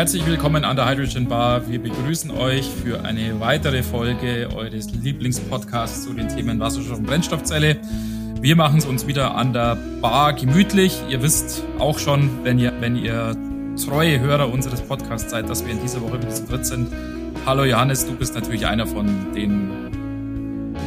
[0.00, 1.68] Herzlich willkommen an der Hydrogen Bar.
[1.68, 7.76] Wir begrüßen euch für eine weitere Folge eures Lieblingspodcasts zu den Themen Wasserstoff und Brennstoffzelle.
[8.40, 11.02] Wir machen es uns wieder an der Bar gemütlich.
[11.10, 13.36] Ihr wisst auch schon, wenn ihr, wenn ihr
[13.76, 16.88] treue Hörer unseres Podcasts seid, dass wir in dieser Woche wieder zu dritt sind.
[17.44, 19.68] Hallo Johannes, du bist natürlich einer von den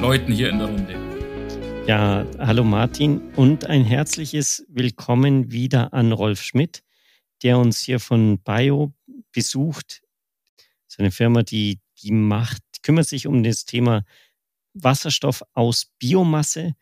[0.02, 0.96] Leuten hier in der Runde.
[1.86, 6.82] Ja, hallo Martin und ein herzliches Willkommen wieder an Rolf Schmidt
[7.44, 8.94] der uns hier von Bio
[9.34, 10.02] besucht.
[10.58, 14.06] Das ist eine Firma, die, die macht, kümmert sich um das Thema
[14.74, 16.76] Wasserstoff aus Biomasse.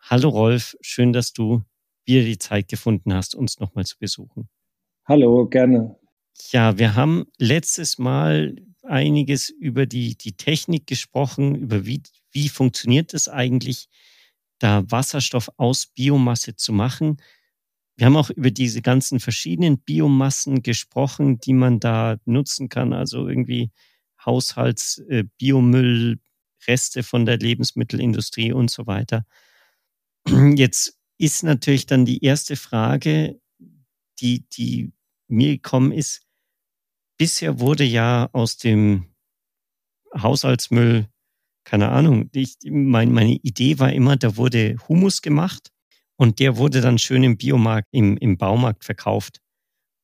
[0.00, 1.62] Hallo Rolf, schön, dass du
[2.04, 4.48] wieder die Zeit gefunden hast, uns nochmal zu besuchen.
[5.04, 5.96] Hallo, gerne.
[6.50, 13.12] Ja, wir haben letztes Mal einiges über die, die Technik gesprochen, über wie, wie funktioniert
[13.14, 13.88] es eigentlich,
[14.58, 17.18] da Wasserstoff aus Biomasse zu machen.
[17.98, 22.92] Wir haben auch über diese ganzen verschiedenen Biomassen gesprochen, die man da nutzen kann.
[22.92, 23.72] Also irgendwie
[24.24, 26.16] Haushaltsbiomüll, äh,
[26.70, 29.26] Reste von der Lebensmittelindustrie und so weiter.
[30.54, 33.40] Jetzt ist natürlich dann die erste Frage,
[34.20, 34.92] die, die
[35.26, 36.22] mir gekommen ist.
[37.16, 39.06] Bisher wurde ja aus dem
[40.16, 41.08] Haushaltsmüll,
[41.64, 45.72] keine Ahnung, ich, mein, meine Idee war immer, da wurde Humus gemacht
[46.18, 49.40] und der wurde dann schön im Biomarkt, im, im Baumarkt verkauft.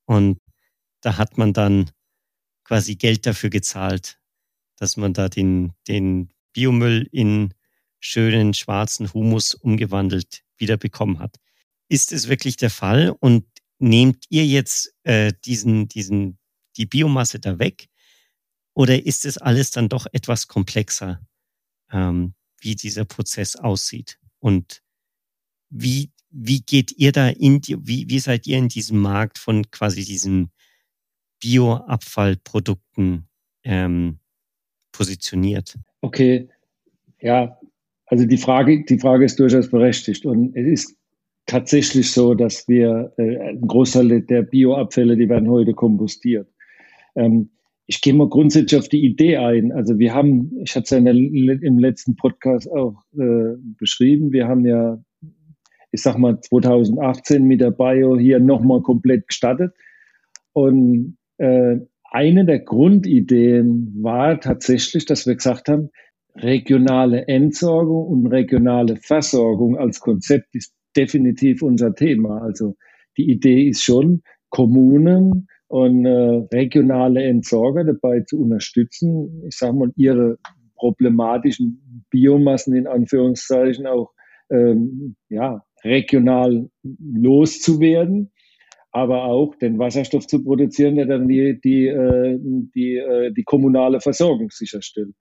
[0.07, 0.39] Und
[1.01, 1.91] da hat man dann
[2.63, 4.21] quasi Geld dafür gezahlt,
[4.77, 7.53] dass man da den, den Biomüll in
[7.99, 11.41] schönen schwarzen Humus umgewandelt wieder bekommen hat.
[11.89, 13.11] Ist es wirklich der Fall?
[13.19, 13.45] Und
[13.81, 16.39] nehmt ihr jetzt äh, diesen, diesen,
[16.77, 17.89] die Biomasse da weg?
[18.73, 21.27] Oder ist es alles dann doch etwas komplexer,
[21.91, 24.21] ähm, wie dieser Prozess aussieht?
[24.39, 24.85] Und
[25.71, 29.71] wie, wie geht ihr da in die, wie, wie seid ihr in diesem Markt von
[29.71, 30.51] quasi diesen
[31.41, 33.29] Bioabfallprodukten
[33.63, 34.19] ähm,
[34.93, 35.77] positioniert?
[36.01, 36.49] Okay,
[37.21, 37.59] ja,
[38.07, 40.97] also die Frage, die Frage ist durchaus berechtigt und es ist
[41.47, 46.49] tatsächlich so, dass wir äh, ein Großteil der Bioabfälle, die werden heute kompostiert.
[47.15, 47.51] Ähm,
[47.87, 49.71] ich gehe mal grundsätzlich auf die Idee ein.
[49.71, 54.65] Also wir haben, ich hatte es ja im letzten Podcast auch äh, beschrieben, wir haben
[54.65, 54.99] ja
[55.95, 59.73] ich sag mal 2018 mit der Bio hier nochmal komplett gestartet.
[60.53, 61.77] Und äh,
[62.11, 65.91] eine der Grundideen war tatsächlich, dass wir gesagt haben,
[66.35, 72.43] regionale Entsorgung und regionale Versorgung als Konzept ist definitiv unser Thema.
[72.43, 72.75] Also
[73.17, 79.93] die Idee ist schon, Kommunen und äh, regionale Entsorger dabei zu unterstützen, ich sage mal,
[79.95, 80.39] ihre
[80.75, 84.11] problematischen Biomassen in Anführungszeichen auch
[84.51, 88.33] ähm, ja, regional loszuwerden,
[88.93, 94.01] aber auch den Wasserstoff zu produzieren, der dann die, die, äh, die, äh, die kommunale
[94.01, 95.15] Versorgung sicherstellt.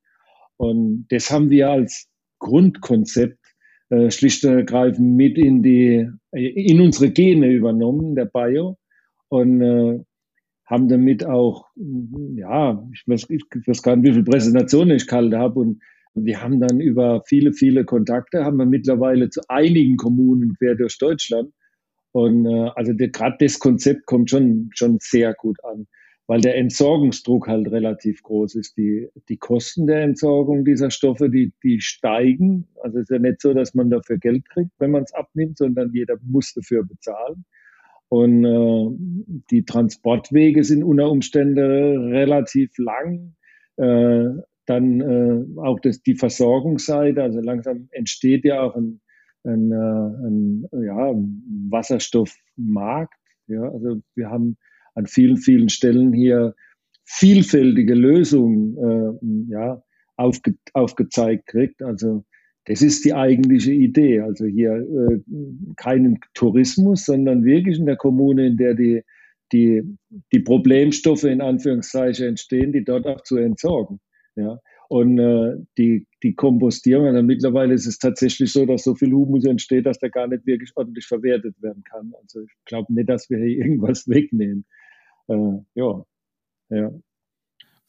[0.58, 2.08] Und das haben wir als
[2.40, 3.40] Grundkonzept
[3.90, 8.78] äh, schlicht und ergreifend mit in die in unsere Gene übernommen, der Bio,
[9.30, 10.06] und
[10.66, 11.68] haben damit auch,
[12.36, 15.82] ja, ich weiß, ich weiß gar nicht, wie viele Präsentationen ich gehalten habe und
[16.16, 20.98] wir haben dann über viele, viele Kontakte, haben wir mittlerweile zu einigen Kommunen quer durch
[20.98, 21.52] Deutschland.
[22.12, 25.88] Und äh, also gerade das Konzept kommt schon, schon sehr gut an,
[26.28, 28.78] weil der Entsorgungsdruck halt relativ groß ist.
[28.78, 32.68] Die, die Kosten der Entsorgung dieser Stoffe, die, die steigen.
[32.84, 35.58] Also es ist ja nicht so, dass man dafür Geld kriegt, wenn man es abnimmt,
[35.58, 37.46] sondern jeder muss dafür bezahlen.
[38.10, 43.36] Und äh, die Transportwege sind unter Umständen relativ lang.
[43.78, 44.36] Äh,
[44.66, 49.02] dann äh, auch das, die Versorgungsseite, also langsam entsteht ja auch ein,
[49.44, 51.14] ein, äh, ein, ja,
[51.70, 53.14] Wasserstoffmarkt.
[53.48, 54.58] Ja, also wir haben
[54.96, 56.56] an vielen, vielen Stellen hier
[57.06, 59.84] vielfältige Lösungen äh, ja,
[60.16, 61.82] aufge, aufgezeigt kriegt.
[61.84, 62.24] Also
[62.66, 64.22] das ist die eigentliche Idee.
[64.22, 65.20] Also hier äh,
[65.76, 69.02] keinen Tourismus, sondern wirklich in der Kommune, in der die,
[69.52, 69.84] die,
[70.32, 74.00] die Problemstoffe in Anführungszeichen entstehen, die dort auch zu entsorgen.
[74.36, 74.60] Ja.
[74.90, 79.46] Und äh, die, die Kompostierung, also mittlerweile ist es tatsächlich so, dass so viel Humus
[79.46, 82.14] entsteht, dass der gar nicht wirklich ordentlich verwertet werden kann.
[82.22, 84.66] Also ich glaube nicht, dass wir hier irgendwas wegnehmen.
[85.28, 86.06] Äh, ja.
[86.70, 86.92] ja.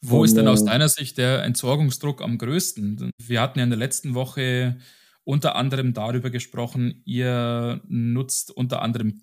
[0.01, 3.11] Wo Und, ist denn aus äh, deiner Sicht der Entsorgungsdruck am größten?
[3.21, 4.77] Wir hatten ja in der letzten Woche
[5.23, 9.21] unter anderem darüber gesprochen, ihr nutzt unter anderem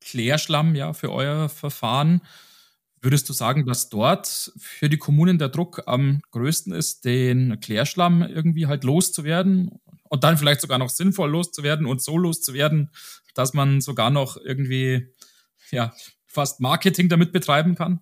[0.00, 2.22] Klärschlamm ja für euer Verfahren.
[3.02, 8.22] Würdest du sagen, dass dort für die Kommunen der Druck am größten ist, den Klärschlamm
[8.22, 12.90] irgendwie halt loszuwerden und dann vielleicht sogar noch sinnvoll loszuwerden und so loszuwerden,
[13.34, 15.08] dass man sogar noch irgendwie
[15.70, 15.92] ja
[16.26, 18.00] fast Marketing damit betreiben kann?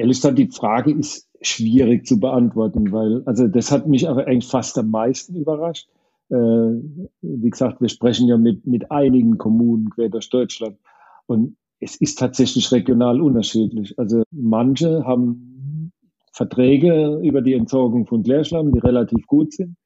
[0.00, 4.50] ehrlich gesagt, die Frage ist schwierig zu beantworten, weil, also das hat mich aber eigentlich
[4.50, 5.88] fast am meisten überrascht.
[6.30, 10.78] Äh, wie gesagt, wir sprechen ja mit, mit einigen Kommunen quer durch Deutschland
[11.26, 13.98] und es ist tatsächlich regional unterschiedlich.
[13.98, 15.92] Also manche haben
[16.32, 19.76] Verträge über die Entsorgung von Klärschlamm, die relativ gut sind.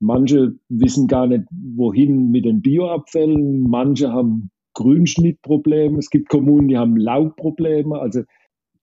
[0.00, 3.62] Manche wissen gar nicht, wohin mit den Bioabfällen.
[3.62, 5.98] Manche haben Grünschnittprobleme.
[5.98, 7.98] Es gibt Kommunen, die haben Laubprobleme.
[7.98, 8.22] Also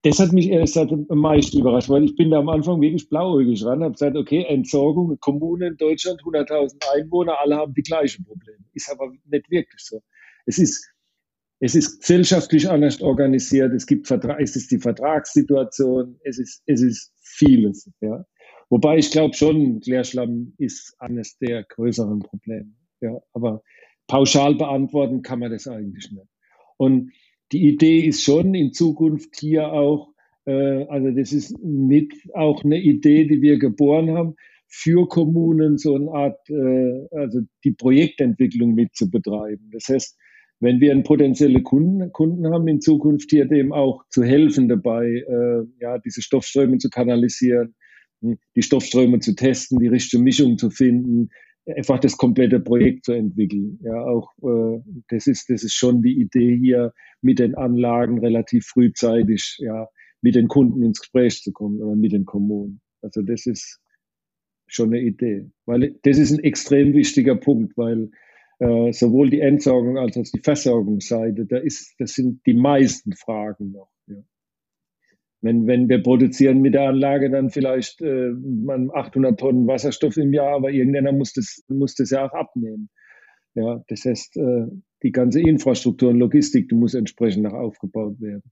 [0.05, 3.65] das hat mich erst am meisten überrascht, weil ich bin da am Anfang wirklich blauäugig
[3.65, 8.59] ran, habe gesagt, okay, Entsorgung, Kommune in Deutschland, 100.000 Einwohner, alle haben die gleichen Probleme.
[8.73, 10.01] Ist aber nicht wirklich so.
[10.45, 10.87] Es ist,
[11.65, 16.81] es ist gesellschaftlich anders organisiert, es gibt Vertrag, es ist die Vertragssituation, es ist, es
[16.81, 18.23] ist vieles, ja.
[18.69, 22.71] Wobei ich glaube schon, Klärschlamm ist eines der größeren Probleme,
[23.01, 23.19] ja.
[23.33, 23.63] Aber
[24.05, 26.27] pauschal beantworten kann man das eigentlich nicht.
[26.77, 27.11] Und
[27.51, 30.13] die Idee ist schon in Zukunft hier auch,
[30.45, 34.35] äh, also das ist mit auch eine Idee, die wir geboren haben,
[34.67, 39.71] für Kommunen so eine Art, äh, also die Projektentwicklung mit zu betreiben.
[39.73, 40.15] Das heißt,
[40.59, 45.05] wenn wir einen potenzielle Kunden, Kunden haben in Zukunft hier dem auch zu helfen dabei,
[45.05, 47.75] äh, ja, diese Stoffströme zu kanalisieren,
[48.21, 51.29] die Stoffströme zu testen, die richtige Mischung zu finden,
[51.65, 53.79] einfach das komplette Projekt zu entwickeln.
[53.83, 58.65] Ja, auch äh, das ist das ist schon die Idee hier mit den Anlagen relativ
[58.65, 59.87] frühzeitig ja
[60.21, 62.81] mit den Kunden ins Gespräch zu kommen oder mit den Kommunen.
[63.01, 63.79] Also das ist
[64.67, 68.09] schon eine Idee, weil das ist ein extrem wichtiger Punkt, weil
[68.59, 73.71] äh, sowohl die Entsorgung als auch die Versorgungsseite, da ist das sind die meisten Fragen
[73.71, 73.91] noch.
[74.07, 74.23] Ja.
[75.41, 80.55] Wenn, wenn wir produzieren mit der Anlage dann vielleicht äh, 800 Tonnen Wasserstoff im Jahr,
[80.55, 82.89] aber irgendeiner muss das, muss das ja auch abnehmen.
[83.55, 84.67] Ja, das heißt, äh,
[85.03, 88.51] die ganze Infrastruktur und Logistik, die muss entsprechend noch aufgebaut werden.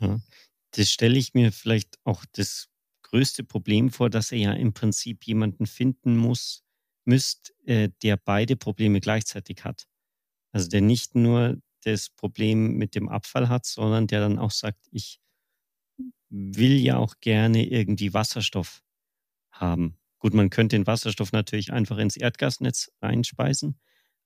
[0.00, 0.18] Ja,
[0.72, 2.68] das stelle ich mir vielleicht auch das
[3.02, 6.64] größte Problem vor, dass er ja im Prinzip jemanden finden muss,
[7.04, 9.86] müsst, äh, der beide Probleme gleichzeitig hat.
[10.52, 14.86] Also der nicht nur das Problem mit dem Abfall hat, sondern der dann auch sagt,
[14.92, 15.20] ich
[16.30, 18.82] will ja auch gerne irgendwie Wasserstoff
[19.52, 19.98] haben.
[20.18, 23.78] Gut, man könnte den Wasserstoff natürlich einfach ins Erdgasnetz einspeisen,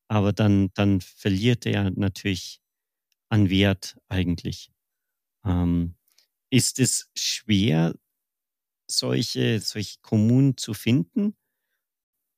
[0.09, 2.61] aber dann, dann verliert er natürlich
[3.31, 4.71] an Wert eigentlich.
[5.45, 5.97] Ähm,
[6.51, 7.95] ist es schwer,
[8.89, 11.37] solche, solche Kommunen zu finden?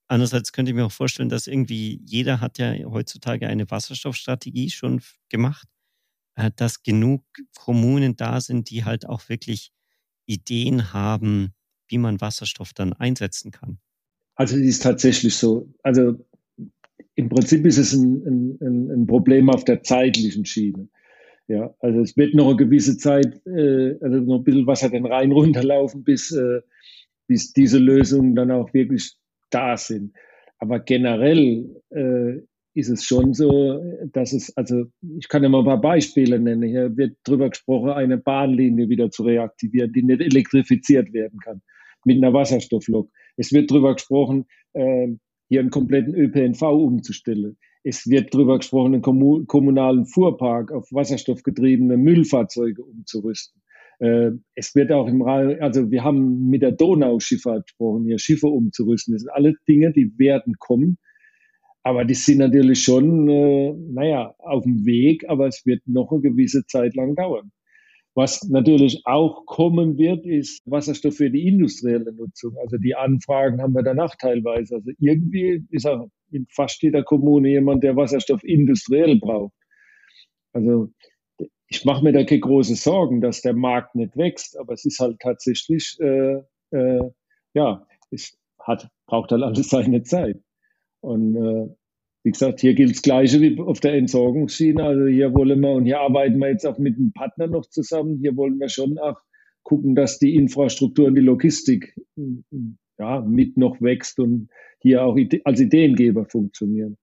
[0.08, 5.02] Andererseits könnte ich mir auch vorstellen, dass irgendwie jeder hat ja heutzutage eine Wasserstoffstrategie schon
[5.28, 5.68] gemacht.
[6.38, 7.24] Äh, dass genug
[7.58, 9.72] Kommunen da sind, die halt auch wirklich
[10.24, 11.52] Ideen haben,
[11.88, 13.78] wie man Wasserstoff dann einsetzen kann.
[14.36, 15.68] Also es ist tatsächlich so.
[15.82, 16.24] Also
[17.16, 20.88] im Prinzip ist es ein, ein, ein Problem auf der zeitlichen Schiene.
[21.48, 25.06] Ja, also es wird noch eine gewisse Zeit, äh, also noch ein bisschen Wasser den
[25.06, 26.60] Rhein runterlaufen, bis, äh,
[27.26, 29.16] bis diese Lösungen dann auch wirklich
[29.50, 30.12] da sind.
[30.58, 32.40] Aber generell äh,
[32.74, 33.80] ist es schon so,
[34.12, 34.84] dass es, also
[35.18, 36.68] ich kann ja mal ein paar Beispiele nennen.
[36.68, 41.62] Hier wird drüber gesprochen, eine Bahnlinie wieder zu reaktivieren, die nicht elektrifiziert werden kann
[42.04, 43.10] mit einer Wasserstofflok.
[43.36, 45.08] Es wird drüber gesprochen, äh,
[45.48, 47.56] hier einen kompletten ÖPNV umzustellen.
[47.82, 53.62] Es wird drüber gesprochen, einen kommunalen Fuhrpark auf wasserstoffgetriebene Müllfahrzeuge umzurüsten.
[53.98, 58.46] Äh, es wird auch im Rahmen, also wir haben mit der Donauschifffahrt gesprochen, hier Schiffe
[58.46, 59.14] umzurüsten.
[59.14, 60.98] Das sind alle Dinge, die werden kommen.
[61.82, 66.20] Aber die sind natürlich schon, äh, naja, auf dem Weg, aber es wird noch eine
[66.20, 67.50] gewisse Zeit lang dauern.
[68.14, 72.56] Was natürlich auch kommen wird, ist Wasserstoff für die industrielle Nutzung.
[72.60, 74.76] Also die Anfragen haben wir danach teilweise.
[74.76, 79.54] Also irgendwie ist auch in fast jeder Kommune jemand, der Wasserstoff industriell braucht.
[80.52, 80.90] Also
[81.68, 84.98] ich mache mir da keine große Sorgen, dass der Markt nicht wächst, aber es ist
[85.00, 87.10] halt tatsächlich, äh, äh,
[87.54, 90.40] ja, es hat, braucht halt alles seine Zeit.
[91.00, 91.68] Und äh,
[92.24, 94.82] wie gesagt, hier gilt das Gleiche wie auf der Entsorgungsschiene.
[94.82, 98.18] Also hier wollen wir, und hier arbeiten wir jetzt auch mit einem Partner noch zusammen,
[98.20, 99.20] hier wollen wir schon auch
[99.62, 101.94] gucken, dass die Infrastruktur und die Logistik
[102.98, 104.48] ja, mit noch wächst und
[104.80, 106.96] hier auch als Ideengeber funktionieren.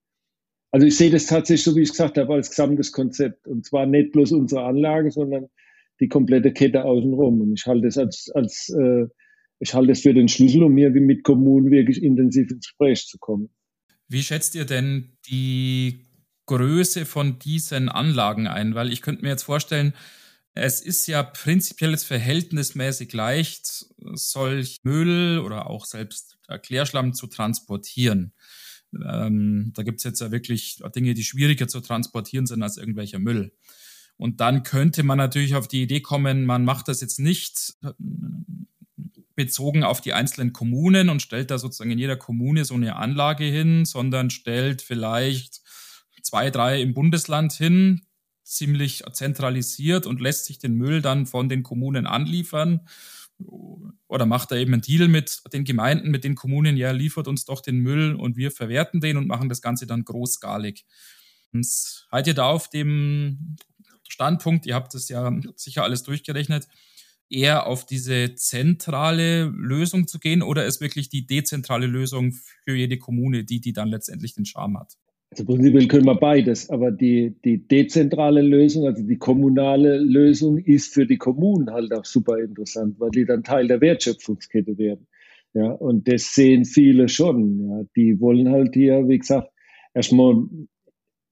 [0.76, 3.48] Also ich sehe das tatsächlich, so wie ich gesagt habe, als gesamtes Konzept.
[3.48, 5.46] Und zwar nicht bloß unsere Anlage, sondern
[6.02, 7.40] die komplette Kette außenrum.
[7.40, 9.06] Und ich halte es als, als äh,
[9.60, 13.18] ich halte es für den Schlüssel, um hier mit Kommunen wirklich intensiv ins Gespräch zu
[13.20, 13.48] kommen.
[14.10, 16.08] Wie schätzt ihr denn die
[16.46, 18.76] Größe von diesen Anlagen ein?
[18.76, 19.94] Weil ich könnte mir jetzt vorstellen,
[20.56, 28.34] es ist ja prinzipiell verhältnismäßig leicht, solch Müll oder auch selbst Klärschlamm zu transportieren.
[29.08, 33.20] Ähm, da gibt es jetzt ja wirklich Dinge, die schwieriger zu transportieren sind als irgendwelcher
[33.20, 33.52] Müll.
[34.18, 37.92] Und dann könnte man natürlich auf die Idee kommen, man macht das jetzt nicht äh,
[39.36, 43.44] bezogen auf die einzelnen Kommunen und stellt da sozusagen in jeder Kommune so eine Anlage
[43.44, 45.62] hin, sondern stellt vielleicht
[46.22, 48.02] zwei, drei im Bundesland hin,
[48.44, 52.82] ziemlich zentralisiert und lässt sich den Müll dann von den Kommunen anliefern.
[54.08, 57.46] Oder macht er eben einen Deal mit den Gemeinden, mit den Kommunen, ja, liefert uns
[57.46, 60.86] doch den Müll und wir verwerten den und machen das Ganze dann großskalig.
[61.52, 63.58] Und halt ihr da auf dem
[64.08, 66.68] Standpunkt, ihr habt das ja sicher alles durchgerechnet,
[67.30, 72.98] eher auf diese zentrale Lösung zu gehen oder ist wirklich die dezentrale Lösung für jede
[72.98, 74.98] Kommune, die, die dann letztendlich den Charme hat?
[75.36, 80.94] Also prinzipiell können wir beides, aber die, die dezentrale Lösung, also die kommunale Lösung, ist
[80.94, 85.08] für die Kommunen halt auch super interessant, weil die dann Teil der Wertschöpfungskette werden.
[85.54, 87.70] Ja, und das sehen viele schon.
[87.70, 87.84] Ja.
[87.98, 89.50] Die wollen halt hier, wie gesagt,
[89.94, 90.36] erstmal,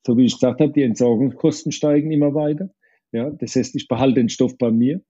[0.06, 2.72] so wie ich gesagt habe, die Entsorgungskosten steigen immer weiter.
[3.14, 5.02] Ja, das heißt, ich behalte den Stoff bei mir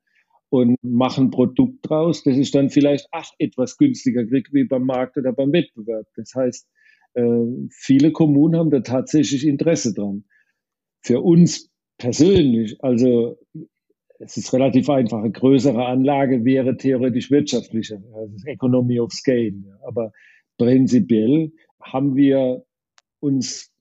[0.50, 4.85] und mache ein Produkt draus, das ich dann vielleicht ach, etwas günstiger kriege wie beim
[4.85, 6.05] Markt oder beim Wettbewerb.
[6.15, 6.69] Das heißt,
[7.70, 10.24] viele Kommunen haben da tatsächlich Interesse dran.
[11.01, 13.38] Für uns persönlich, also
[14.20, 19.53] es ist relativ einfach, eine größere Anlage wäre theoretisch wirtschaftlicher, also Economy of Scale.
[19.86, 20.12] Aber
[20.58, 21.51] prinzipiell
[21.82, 22.63] haben wir
[23.20, 23.72] uns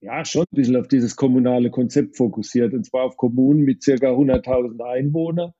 [0.00, 4.10] ja schon ein bisschen auf dieses kommunale Konzept fokussiert, und zwar auf Kommunen mit circa
[4.10, 5.52] 100.000 Einwohnern.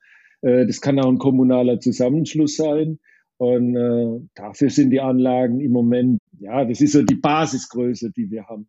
[0.42, 2.98] Äh, das kann auch ein kommunaler Zusammenschluss sein.
[3.38, 8.30] Und äh, dafür sind die Anlagen im Moment, ja, das ist so die Basisgröße, die
[8.30, 8.68] wir haben.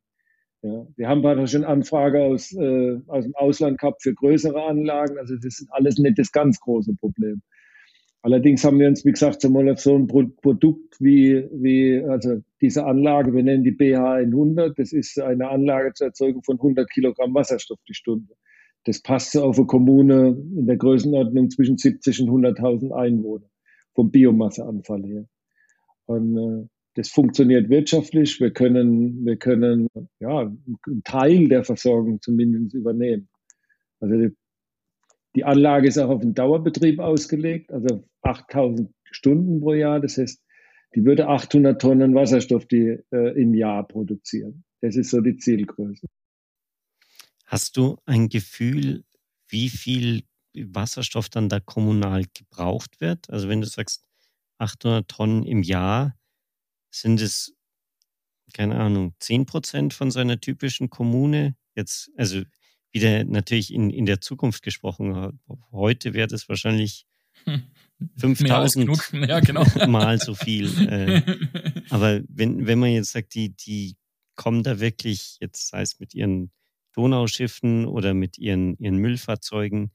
[0.63, 5.17] Ja, wir haben gerade schon Anfrage aus, äh, aus dem Ausland gehabt für größere Anlagen.
[5.19, 7.41] Also das ist alles nicht das ganz große Problem.
[8.23, 12.03] Allerdings haben wir uns, wie gesagt, so mal auf so ein Pro Produkt wie, wie,
[12.03, 16.89] also diese Anlage, wir nennen die BH100, das ist eine Anlage zur Erzeugung von 100
[16.89, 18.33] Kilogramm Wasserstoff die Stunde.
[18.85, 23.49] Das passt so auf eine Kommune in der Größenordnung zwischen 70 und 100.000 Einwohner
[23.93, 25.25] vom Biomasseanfall her.
[26.05, 26.67] Und äh,
[26.97, 28.39] das funktioniert wirtschaftlich.
[28.39, 29.87] Wir können, wir können
[30.19, 33.29] ja, einen Teil der Versorgung zumindest übernehmen.
[33.99, 34.35] Also die,
[35.35, 39.99] die Anlage ist auch auf den Dauerbetrieb ausgelegt, also 8000 Stunden pro Jahr.
[39.99, 40.41] Das heißt,
[40.95, 44.63] die würde 800 Tonnen Wasserstoff die, äh, im Jahr produzieren.
[44.81, 46.07] Das ist so die Zielgröße.
[47.45, 49.03] Hast du ein Gefühl,
[49.47, 50.23] wie viel
[50.55, 53.29] Wasserstoff dann da kommunal gebraucht wird?
[53.29, 54.03] Also wenn du sagst
[54.57, 56.17] 800 Tonnen im Jahr,
[57.01, 57.53] sind es,
[58.53, 61.55] keine Ahnung, 10 Prozent von so einer typischen Kommune?
[61.75, 62.43] Jetzt, also
[62.91, 65.39] wieder natürlich in, in der Zukunft gesprochen.
[65.71, 67.05] Heute wäre das wahrscheinlich
[68.17, 69.63] 5000 ja, genau.
[69.87, 70.67] mal so viel.
[70.87, 73.97] Äh, aber wenn, wenn man jetzt sagt, die, die
[74.35, 76.51] kommen da wirklich, jetzt sei es mit ihren
[76.93, 79.91] Donauschiffen oder mit ihren, ihren Müllfahrzeugen,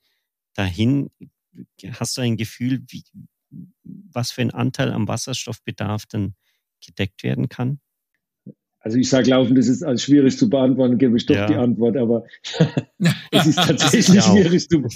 [0.54, 1.10] dahin,
[1.94, 3.04] hast du ein Gefühl, wie,
[3.84, 6.34] was für ein Anteil am Wasserstoffbedarf dann
[6.84, 7.80] gedeckt werden kann?
[8.80, 11.46] Also ich sage laufen, das ist als schwierig zu beantworten, gebe ich doch ja.
[11.46, 12.24] die Antwort, aber
[13.30, 14.78] es ist tatsächlich ja schwierig zu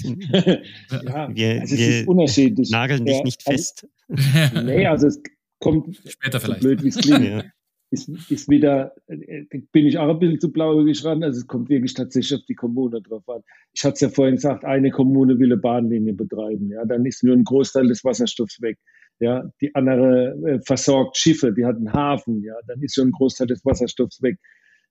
[1.05, 2.69] ja, wir, also es wir ist unterschiedlich.
[2.69, 3.87] Nageln dich nicht also fest.
[4.09, 5.21] Also, nee, also es
[5.59, 6.61] kommt später vielleicht.
[6.61, 7.45] So blöd, wie es klingt
[7.89, 11.23] ist, ist wieder, äh, bin ich auch ein bisschen zu blauäugig ran.
[11.23, 13.41] Also es kommt wirklich tatsächlich auf die Kommune drauf an.
[13.73, 16.69] Ich hatte es ja vorhin gesagt, eine Kommune will eine Bahnlinie betreiben.
[16.69, 18.77] Ja, dann ist nur ein Großteil des Wasserstoffs weg.
[19.19, 22.43] Ja, die andere äh, versorgt Schiffe, die hat einen Hafen.
[22.43, 24.37] Ja, dann ist schon ein Großteil des Wasserstoffs weg.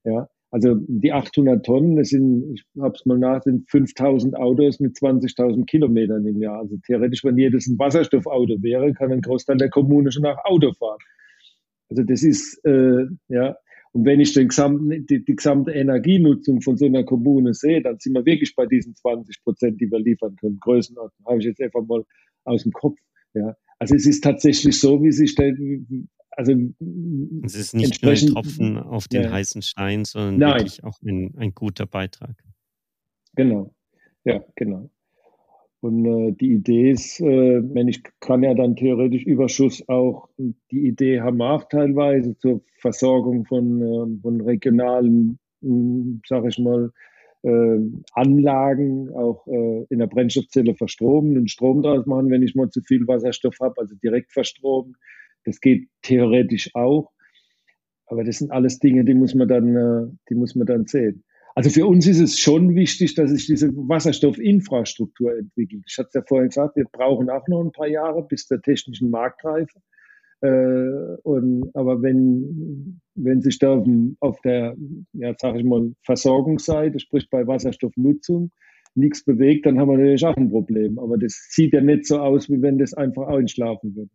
[0.04, 4.80] Ja, also die 800 Tonnen, das sind, ich habe es mal nach, sind 5000 Autos
[4.80, 6.60] mit 20.000 Kilometern im Jahr.
[6.60, 10.72] Also theoretisch, wenn jedes ein Wasserstoffauto wäre, kann ein Großteil der Kommune schon nach Auto
[10.72, 10.98] fahren.
[11.88, 13.56] Also das ist, äh, ja,
[13.92, 17.98] und wenn ich den gesamten, die, die gesamte Energienutzung von so einer Kommune sehe, dann
[17.98, 20.58] sind wir wirklich bei diesen 20 Prozent, die wir liefern können.
[20.60, 22.04] Größenordnung habe ich jetzt einfach mal
[22.44, 22.98] aus dem Kopf.
[23.34, 23.56] Ja.
[23.78, 25.58] Also es ist tatsächlich so, wie sich stellt,
[26.30, 26.52] also
[27.44, 29.32] es ist nicht nur ein Tropfen auf den ja.
[29.32, 30.54] heißen Stein, sondern Nein.
[30.60, 32.36] wirklich auch ein, ein guter Beitrag.
[33.34, 33.74] Genau,
[34.24, 34.90] ja, genau.
[35.80, 40.86] Und äh, die Idee ist, äh, wenn ich kann ja dann theoretisch Überschuss auch, die
[40.86, 45.38] Idee haben wir auch teilweise zur Versorgung von, äh, von regionalen,
[46.26, 46.92] sage ich mal,
[48.12, 52.80] Anlagen auch äh, in der Brennstoffzelle verstromen und Strom draus machen, wenn ich mal zu
[52.82, 54.96] viel Wasserstoff habe, also direkt verstromen.
[55.44, 57.12] Das geht theoretisch auch.
[58.06, 61.24] Aber das sind alles Dinge, die muss man dann, äh, die muss man dann sehen.
[61.54, 65.84] Also für uns ist es schon wichtig, dass sich diese Wasserstoffinfrastruktur entwickelt.
[65.86, 68.60] Ich hatte es ja vorhin gesagt, wir brauchen auch noch ein paar Jahre bis zur
[68.60, 69.80] technischen Marktreife.
[70.40, 73.82] Äh, und, aber wenn, wenn sich da
[74.20, 74.76] auf, der,
[75.12, 78.50] ja, sag ich mal, Versorgungsseite, sprich bei Wasserstoffnutzung,
[78.94, 80.98] nichts bewegt, dann haben wir natürlich auch ein Problem.
[80.98, 84.10] Aber das sieht ja nicht so aus, wie wenn das einfach einschlafen würde.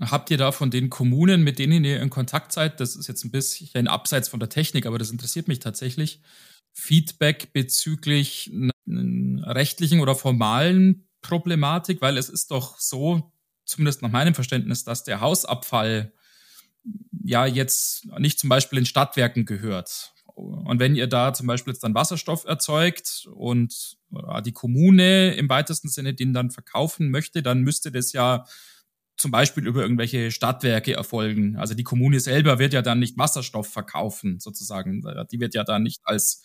[0.00, 3.24] Habt ihr da von den Kommunen, mit denen ihr in Kontakt seid, das ist jetzt
[3.24, 6.22] ein bisschen abseits von der Technik, aber das interessiert mich tatsächlich,
[6.72, 8.52] Feedback bezüglich
[8.86, 13.32] rechtlichen oder formalen Problematik, weil es ist doch so,
[13.68, 16.12] zumindest nach meinem Verständnis, dass der Hausabfall
[17.22, 20.12] ja jetzt nicht zum Beispiel in Stadtwerken gehört.
[20.34, 23.98] Und wenn ihr da zum Beispiel jetzt dann Wasserstoff erzeugt und
[24.44, 28.44] die Kommune im weitesten Sinne den dann verkaufen möchte, dann müsste das ja
[29.16, 31.56] zum Beispiel über irgendwelche Stadtwerke erfolgen.
[31.56, 35.02] Also die Kommune selber wird ja dann nicht Wasserstoff verkaufen, sozusagen.
[35.32, 36.42] Die wird ja dann nicht als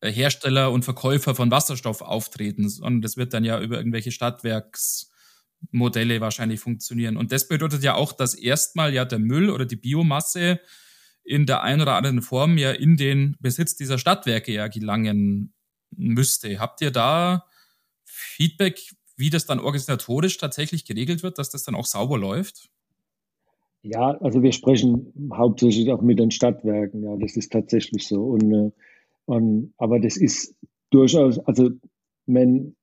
[0.00, 4.12] äh, Hersteller und Verkäufer von Wasserstoff auftreten, sondern das wird dann ja über irgendwelche
[5.64, 7.16] Stadtwerksmodelle wahrscheinlich funktionieren.
[7.16, 10.60] Und das bedeutet ja auch, dass erstmal ja der Müll oder die Biomasse
[11.24, 15.54] in der einen oder anderen Form ja in den Besitz dieser Stadtwerke ja gelangen
[15.96, 16.58] müsste.
[16.58, 17.44] Habt ihr da
[18.04, 18.80] Feedback,
[19.16, 22.70] wie das dann organisatorisch tatsächlich geregelt wird, dass das dann auch sauber läuft?
[23.82, 28.24] Ja, also wir sprechen hauptsächlich auch mit den Stadtwerken, ja, das ist tatsächlich so.
[28.24, 28.70] Und, äh,
[29.26, 30.54] und aber das ist
[30.90, 31.70] durchaus, also
[32.26, 32.76] wenn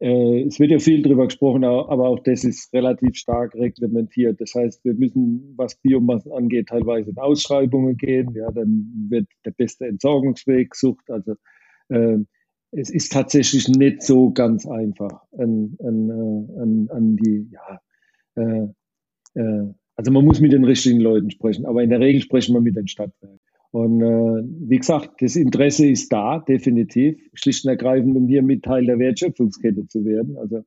[0.00, 4.40] es wird ja viel darüber gesprochen, aber auch das ist relativ stark reglementiert.
[4.40, 8.34] Das heißt, wir müssen, was Biomassen angeht, teilweise in Ausschreibungen gehen.
[8.34, 11.08] Ja, dann wird der beste Entsorgungsweg gesucht.
[11.08, 11.36] Also
[11.88, 12.18] äh,
[12.76, 17.80] es ist tatsächlich nicht so ganz einfach an, an, äh, an, an die, ja,
[18.36, 18.68] äh,
[19.40, 22.60] äh, also man muss mit den richtigen Leuten sprechen, aber in der Regel sprechen wir
[22.60, 23.38] mit den Stadtwerken.
[23.74, 28.62] Und äh, wie gesagt, das Interesse ist da, definitiv, schlicht und ergreifend, um hier mit
[28.62, 30.36] Teil der Wertschöpfungskette zu werden.
[30.38, 30.58] Also,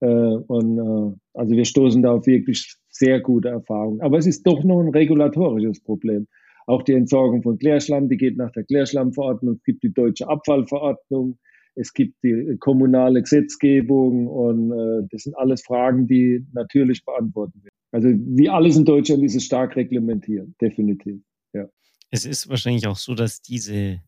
[0.00, 4.00] äh, und, äh, also wir stoßen da auf wirklich sehr gute Erfahrungen.
[4.00, 6.26] Aber es ist doch noch ein regulatorisches Problem.
[6.66, 9.54] Auch die Entsorgung von Klärschlamm, die geht nach der Klärschlammverordnung.
[9.54, 11.38] Es gibt die deutsche Abfallverordnung.
[11.76, 17.76] Es gibt die kommunale Gesetzgebung und äh, das sind alles Fragen, die natürlich beantwortet werden.
[17.92, 21.20] Also wie alles in Deutschland ist es stark reglementiert, definitiv.
[21.52, 21.68] Ja.
[22.12, 24.00] Es ist wahrscheinlich auch so, dass diese,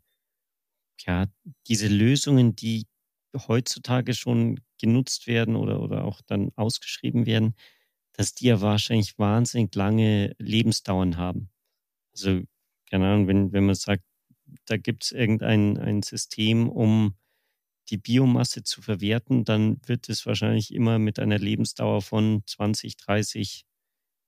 [1.00, 1.26] ja,
[1.68, 2.86] diese Lösungen, die
[3.48, 7.54] heutzutage schon genutzt werden oder, oder auch dann ausgeschrieben werden,
[8.12, 11.50] dass die ja wahrscheinlich wahnsinnig lange Lebensdauern haben.
[12.14, 12.42] Also,
[12.90, 14.04] keine Ahnung, wenn, wenn man sagt,
[14.66, 17.16] da gibt es irgendein ein System, um
[17.90, 23.66] die Biomasse zu verwerten, dann wird es wahrscheinlich immer mit einer Lebensdauer von 20, 30,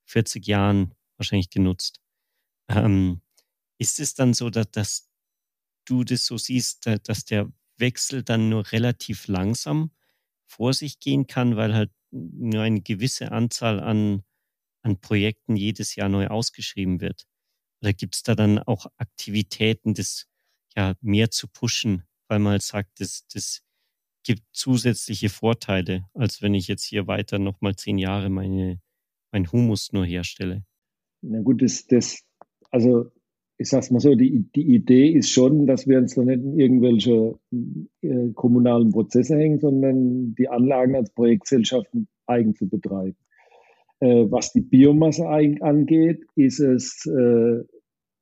[0.07, 2.01] 40 Jahren wahrscheinlich genutzt.
[2.69, 3.23] Ähm,
[3.79, 5.11] ist es dann so, dass, dass
[5.85, 9.91] du das so siehst, dass der Wechsel dann nur relativ langsam
[10.47, 14.23] vor sich gehen kann, weil halt nur eine gewisse Anzahl an,
[14.83, 17.27] an Projekten jedes Jahr neu ausgeschrieben wird?
[17.83, 20.27] Oder gibt es da dann auch Aktivitäten, das
[20.77, 23.63] ja mehr zu pushen, weil man halt sagt, das, das
[24.25, 28.81] gibt zusätzliche Vorteile, als wenn ich jetzt hier weiter nochmal zehn Jahre meine,
[29.33, 30.65] mein Humus nur herstelle?
[31.21, 32.23] Na gut, das, das,
[32.71, 33.11] also
[33.57, 36.59] ich sag's mal so, die, die Idee ist schon, dass wir uns da nicht in
[36.59, 37.39] irgendwelche
[38.03, 43.17] äh, kommunalen Prozesse hängen, sondern die Anlagen als Projektgesellschaften eigen zu betreiben.
[44.01, 47.61] Äh, was die Biomasse angeht, ist es, äh,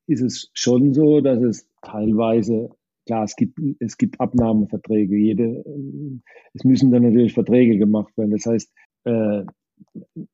[0.06, 2.68] ist es schon so, dass es teilweise,
[3.06, 5.16] klar, es gibt, es gibt Abnahmeverträge.
[5.16, 6.20] Jede, äh,
[6.52, 8.32] es müssen dann natürlich Verträge gemacht werden.
[8.32, 8.70] Das heißt,
[9.04, 9.44] äh,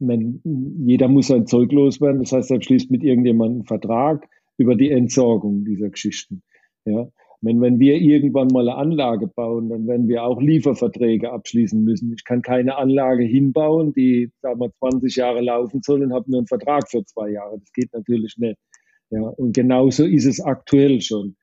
[0.00, 0.40] man,
[0.86, 2.20] jeder muss sein Zeug loswerden.
[2.20, 4.28] Das heißt, er schließt mit irgendjemandem einen Vertrag
[4.58, 6.42] über die Entsorgung dieser Geschichten.
[6.84, 7.08] Ja.
[7.40, 12.12] Wenn, wenn wir irgendwann mal eine Anlage bauen, dann werden wir auch Lieferverträge abschließen müssen.
[12.12, 16.40] Ich kann keine Anlage hinbauen, die, sagen wir, 20 Jahre laufen soll und habe nur
[16.40, 17.60] einen Vertrag für zwei Jahre.
[17.60, 18.58] Das geht natürlich nicht.
[19.10, 21.36] Ja, und genauso ist es aktuell schon.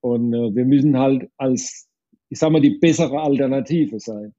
[0.00, 1.88] Und äh, wir müssen halt als,
[2.28, 4.34] ich sag mal, die bessere Alternative sein.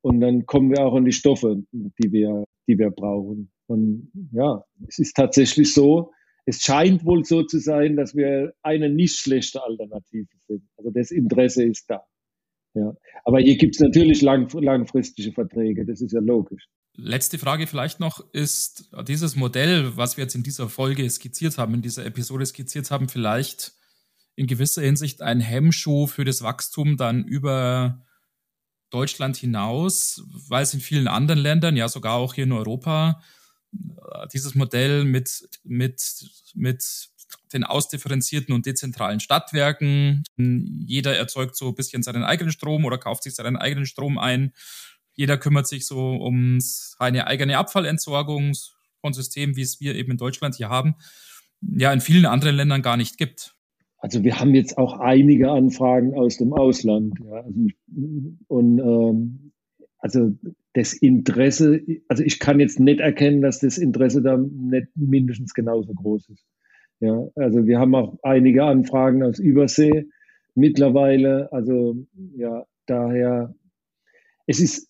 [0.00, 3.50] Und dann kommen wir auch an die Stoffe, die wir, die wir brauchen.
[3.66, 6.10] Und ja, es ist tatsächlich so,
[6.48, 10.62] es scheint wohl so zu sein, dass wir eine nicht schlechte Alternative sind.
[10.78, 12.00] Also das Interesse ist da.
[12.72, 12.94] Ja.
[13.24, 16.64] Aber hier gibt es natürlich lang, langfristige Verträge, das ist ja logisch.
[16.94, 21.74] Letzte Frage vielleicht noch, ist dieses Modell, was wir jetzt in dieser Folge skizziert haben,
[21.74, 23.74] in dieser Episode skizziert haben, vielleicht
[24.34, 28.06] in gewisser Hinsicht ein Hemmschuh für das Wachstum dann über
[28.88, 33.20] Deutschland hinaus, weil es in vielen anderen Ländern, ja sogar auch hier in Europa,
[34.32, 36.00] dieses Modell mit, mit,
[36.54, 37.08] mit
[37.52, 40.24] den ausdifferenzierten und dezentralen Stadtwerken.
[40.36, 44.52] Jeder erzeugt so ein bisschen seinen eigenen Strom oder kauft sich seinen eigenen Strom ein.
[45.14, 48.54] Jeder kümmert sich so um seine eigene Abfallentsorgung
[49.00, 50.94] von Systemen, wie es wir eben in Deutschland hier haben,
[51.60, 53.54] ja in vielen anderen Ländern gar nicht gibt.
[53.98, 57.14] also wir haben jetzt auch einige Anfragen aus dem Ausland.
[57.24, 57.68] Ja, also,
[58.46, 59.47] und ähm,
[59.98, 60.32] also
[60.74, 65.92] das Interesse, also ich kann jetzt nicht erkennen, dass das Interesse da nicht mindestens genauso
[65.92, 66.46] groß ist.
[67.00, 70.08] Ja, also wir haben auch einige Anfragen aus Übersee
[70.54, 71.52] mittlerweile.
[71.52, 71.96] Also
[72.36, 73.54] ja, daher,
[74.46, 74.88] es ist,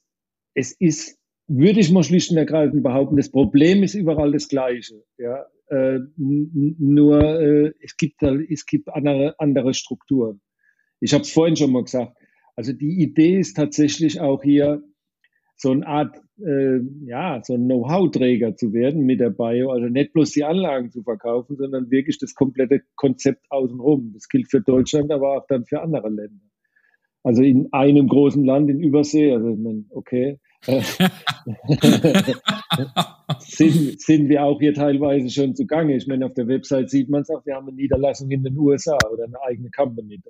[0.54, 5.02] es ist, würde ich mal schlicht und ergreifend behaupten, das Problem ist überall das Gleiche.
[5.18, 10.40] Ja, äh, nur äh, es gibt es gibt andere, andere Strukturen.
[11.00, 12.16] Ich habe es vorhin schon mal gesagt.
[12.56, 14.82] Also die Idee ist tatsächlich auch hier
[15.60, 19.70] so eine Art, äh, ja, so ein Know-how-Träger zu werden mit der Bio.
[19.70, 24.12] Also nicht bloß die Anlagen zu verkaufen, sondern wirklich das komplette Konzept außenrum.
[24.14, 26.44] Das gilt für Deutschland, aber auch dann für andere Länder.
[27.24, 30.38] Also in einem großen Land in Übersee, also ich meine, okay,
[33.40, 35.96] sind, sind wir auch hier teilweise schon zugange.
[35.96, 38.56] Ich meine, auf der Website sieht man es auch, wir haben eine Niederlassung in den
[38.56, 40.20] USA oder eine eigene Company.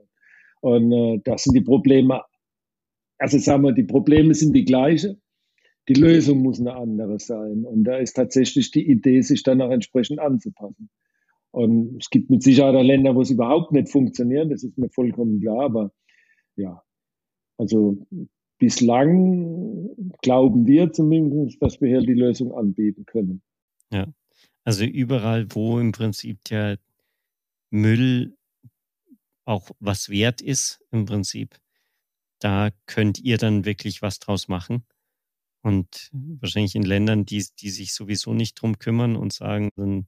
[0.62, 2.22] Und äh, das sind die Probleme
[3.18, 5.20] also sagen wir, die Probleme sind die gleichen.
[5.88, 7.64] Die Lösung muss eine andere sein.
[7.64, 10.90] Und da ist tatsächlich die Idee, sich dann auch entsprechend anzupassen.
[11.50, 14.52] Und es gibt mit Sicherheit auch Länder, wo es überhaupt nicht funktioniert.
[14.52, 15.64] Das ist mir vollkommen klar.
[15.64, 15.92] Aber
[16.56, 16.82] ja,
[17.56, 18.06] also
[18.58, 19.88] bislang
[20.22, 23.42] glauben wir zumindest, dass wir hier die Lösung anbieten können.
[23.90, 24.06] Ja,
[24.64, 26.78] also überall, wo im Prinzip der
[27.70, 28.36] Müll
[29.46, 31.58] auch was wert ist, im Prinzip,
[32.40, 34.84] da könnt ihr dann wirklich was draus machen.
[35.62, 40.06] Und wahrscheinlich in Ländern, die, die sich sowieso nicht drum kümmern und sagen, dann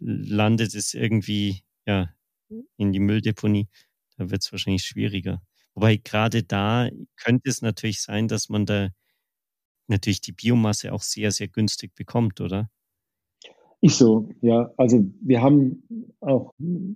[0.00, 2.14] landet es irgendwie ja,
[2.78, 3.68] in die Mülldeponie,
[4.18, 5.42] da wird es wahrscheinlich schwieriger.
[5.74, 8.90] Wobei gerade da könnte es natürlich sein, dass man da
[9.88, 12.70] natürlich die Biomasse auch sehr, sehr günstig bekommt, oder?
[13.84, 14.72] Ist so, ja.
[14.78, 16.54] Also wir haben auch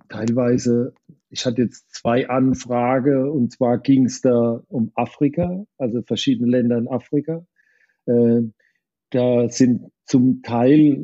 [0.09, 0.95] teilweise,
[1.29, 6.79] ich hatte jetzt zwei Anfragen und zwar ging es da um Afrika, also verschiedene Länder
[6.79, 7.45] in Afrika.
[8.07, 8.41] Äh,
[9.11, 10.99] da sind zum Teil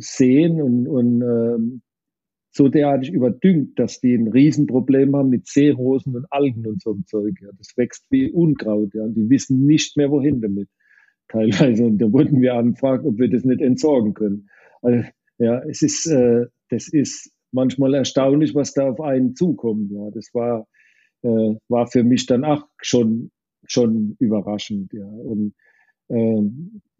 [0.00, 1.80] Seen und, und äh,
[2.50, 7.06] so derartig überdüngt, dass die ein Riesenproblem haben mit Seerosen und Algen und so ein
[7.06, 7.40] Zeug.
[7.40, 7.48] Ja.
[7.56, 9.04] Das wächst wie Unkraut, ja.
[9.04, 10.68] Und die wissen nicht mehr, wohin damit.
[11.28, 11.86] Teilweise.
[11.86, 14.50] Und da wurden wir anfragen, ob wir das nicht entsorgen können.
[14.82, 15.08] Also,
[15.40, 19.90] ja, es ist, äh, das ist manchmal erstaunlich, was da auf einen zukommt.
[19.90, 20.68] Ja, das war,
[21.22, 23.30] äh, war für mich dann auch schon,
[23.64, 24.92] schon überraschend.
[24.92, 25.54] Ja, und
[26.08, 26.42] äh,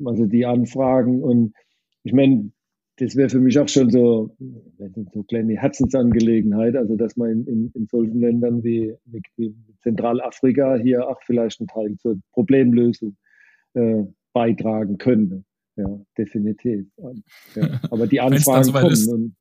[0.05, 1.55] also die Anfragen und
[2.03, 2.51] ich meine,
[2.97, 4.35] das wäre für mich auch schon so,
[5.13, 8.95] so kleine Herzensangelegenheit, also dass man in, in, in solchen Ländern wie,
[9.37, 13.17] wie, Zentralafrika hier auch vielleicht einen Teil zur Problemlösung
[13.75, 15.45] äh, beitragen könnte
[15.81, 16.87] ja, definitiv.
[17.55, 17.81] Ja.
[17.91, 19.09] Aber die Anfragen kommen ist.
[19.09, 19.37] und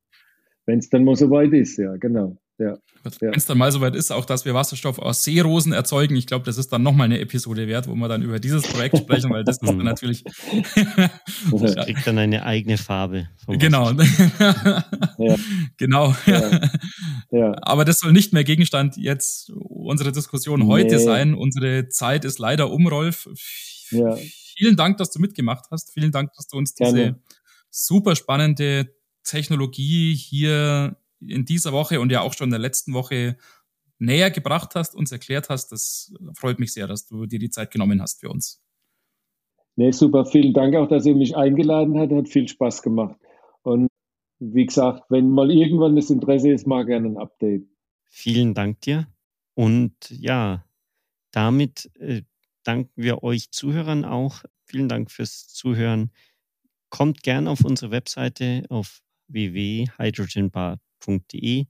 [0.66, 2.38] wenn es dann mal soweit ist, ja, genau.
[2.60, 2.78] Ja,
[3.22, 6.44] Wenn es dann mal soweit ist, auch dass wir Wasserstoff aus Seerosen erzeugen, ich glaube,
[6.44, 9.46] das ist dann nochmal eine Episode wert, wo wir dann über dieses Projekt sprechen, weil
[9.46, 10.26] das ist dann natürlich.
[11.52, 13.30] das kriegt dann eine eigene Farbe.
[13.48, 13.92] Genau.
[15.18, 15.36] ja.
[15.78, 16.14] Genau.
[16.26, 16.62] Ja.
[17.32, 17.56] ja.
[17.62, 21.04] Aber das soll nicht mehr Gegenstand jetzt unserer Diskussion heute nee.
[21.04, 21.36] sein.
[21.36, 23.30] Unsere Zeit ist leider um, Rolf.
[23.92, 24.18] Ja
[24.60, 25.92] vielen Dank, dass du mitgemacht hast.
[25.94, 27.20] Vielen Dank, dass du uns diese Gerne.
[27.70, 28.94] super spannende
[29.24, 33.38] Technologie hier in dieser Woche und ja auch schon in der letzten Woche
[34.00, 35.72] näher gebracht hast, uns erklärt hast.
[35.72, 38.62] Das freut mich sehr, dass du dir die Zeit genommen hast für uns.
[39.76, 40.26] Nee, super.
[40.26, 42.12] Vielen Dank auch, dass ihr mich eingeladen habt.
[42.12, 43.18] Hat viel Spaß gemacht.
[43.62, 43.88] Und
[44.40, 47.66] wie gesagt, wenn mal irgendwann das Interesse ist, mal gerne ein Update.
[48.10, 49.08] Vielen Dank dir.
[49.54, 50.66] Und ja,
[51.32, 52.24] damit äh,
[52.70, 54.44] danken wir euch Zuhörern auch.
[54.66, 56.12] Vielen Dank fürs Zuhören.
[56.90, 61.66] Kommt gern auf unsere Webseite auf www.hydrogenbar.de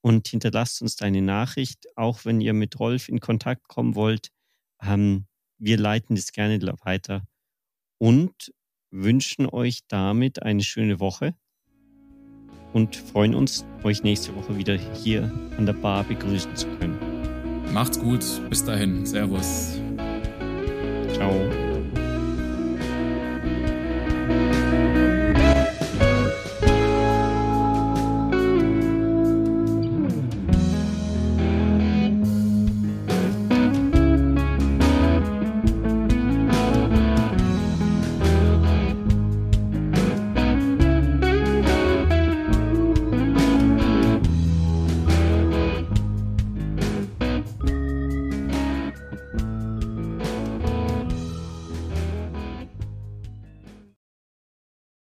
[0.00, 4.28] und hinterlasst uns deine Nachricht, auch wenn ihr mit Rolf in Kontakt kommen wollt.
[4.80, 5.26] Ähm,
[5.58, 7.26] wir leiten das gerne weiter
[7.98, 8.54] und
[8.92, 11.34] wünschen euch damit eine schöne Woche
[12.72, 15.24] und freuen uns, euch nächste Woche wieder hier
[15.56, 16.96] an der Bar begrüßen zu können.
[17.72, 19.80] Macht's gut, bis dahin, Servus.
[21.14, 21.63] Ciao.